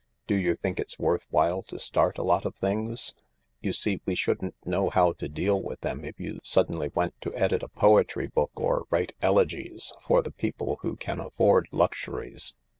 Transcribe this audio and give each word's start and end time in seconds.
Do 0.25 0.33
you 0.33 0.55
think 0.55 0.79
it's 0.79 0.97
worth 0.97 1.27
while 1.29 1.61
to 1.61 1.77
start 1.77 2.17
a 2.17 2.23
lot 2.23 2.43
of 2.43 2.55
things?... 2.55 3.13
you 3.61 3.71
see, 3.71 4.01
we 4.03 4.15
shouldn't 4.15 4.55
know 4.65 4.89
how 4.89 5.11
to 5.13 5.29
deal 5.29 5.61
with 5.61 5.81
them 5.81 6.03
if 6.03 6.19
you 6.19 6.39
suddenly 6.41 6.89
went 6.95 7.21
to 7.21 7.31
edit 7.35 7.61
a 7.61 7.67
poetry 7.67 8.25
book, 8.25 8.49
or 8.55 8.87
write 8.89 9.13
elegies, 9.21 9.93
for 10.07 10.23
the 10.23 10.31
people 10.31 10.79
who 10.81 10.95
can 10.95 11.19
afford 11.19 11.67
luxuries." 11.71 12.55